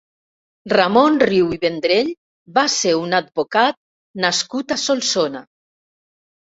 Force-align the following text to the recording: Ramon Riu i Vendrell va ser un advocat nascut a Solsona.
Ramon 0.71 1.19
Riu 1.31 1.51
i 1.57 1.59
Vendrell 1.67 2.09
va 2.57 2.65
ser 2.79 2.97
un 3.03 3.15
advocat 3.21 3.81
nascut 4.27 4.79
a 4.79 4.81
Solsona. 4.89 5.49